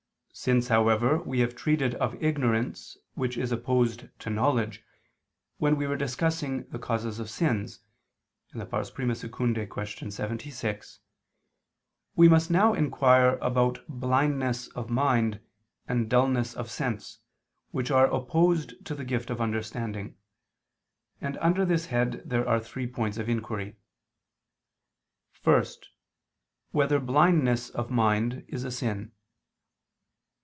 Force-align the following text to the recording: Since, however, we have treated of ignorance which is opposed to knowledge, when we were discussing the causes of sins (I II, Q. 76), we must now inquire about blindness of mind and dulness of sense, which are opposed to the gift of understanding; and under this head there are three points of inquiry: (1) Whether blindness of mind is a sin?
Since, 0.33 0.69
however, 0.69 1.19
we 1.21 1.41
have 1.41 1.55
treated 1.57 1.93
of 1.95 2.15
ignorance 2.23 2.97
which 3.15 3.37
is 3.37 3.51
opposed 3.51 4.07
to 4.19 4.29
knowledge, 4.29 4.81
when 5.57 5.75
we 5.75 5.85
were 5.85 5.97
discussing 5.97 6.63
the 6.69 6.79
causes 6.79 7.19
of 7.19 7.29
sins 7.29 7.81
(I 8.55 8.59
II, 8.59 8.65
Q. 8.65 9.85
76), 10.09 10.99
we 12.15 12.29
must 12.29 12.49
now 12.49 12.73
inquire 12.73 13.35
about 13.41 13.81
blindness 13.89 14.67
of 14.69 14.89
mind 14.89 15.41
and 15.85 16.09
dulness 16.09 16.55
of 16.55 16.71
sense, 16.71 17.19
which 17.71 17.91
are 17.91 18.07
opposed 18.11 18.83
to 18.85 18.95
the 18.95 19.05
gift 19.05 19.29
of 19.29 19.41
understanding; 19.41 20.15
and 21.19 21.37
under 21.37 21.65
this 21.65 21.87
head 21.87 22.23
there 22.25 22.47
are 22.47 22.61
three 22.61 22.87
points 22.87 23.17
of 23.17 23.27
inquiry: 23.27 23.75
(1) 25.43 25.65
Whether 26.71 26.99
blindness 27.01 27.69
of 27.69 27.91
mind 27.91 28.45
is 28.47 28.63
a 28.63 28.71
sin? 28.71 29.11